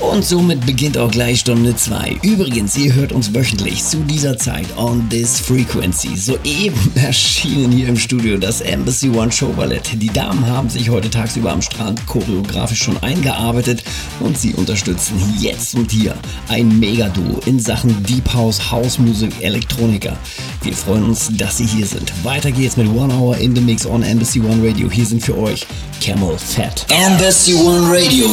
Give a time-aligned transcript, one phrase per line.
[0.00, 2.18] Und somit beginnt auch gleich Stunde 2.
[2.22, 6.16] Übrigens, ihr hört uns wöchentlich zu dieser Zeit on this frequency.
[6.16, 9.90] Soeben erschienen hier im Studio das Embassy One Show Ballett.
[9.94, 13.84] Die Damen haben sich heute tagsüber am Strand choreografisch schon eingearbeitet
[14.20, 16.14] und sie unterstützen jetzt und hier
[16.48, 20.16] ein Megaduo in Sachen Deep House, House Music, Elektroniker.
[20.62, 22.12] Wir freuen uns, dass Sie hier sind.
[22.24, 24.90] Weiter geht's mit One Hour in the Mix on Embassy One Radio.
[24.90, 25.66] Hier sind für euch
[26.02, 26.86] Camel Fat.
[26.90, 28.26] Embassy One Radio.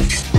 [0.00, 0.29] Peace.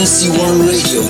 [0.00, 1.09] Embassy One Radio.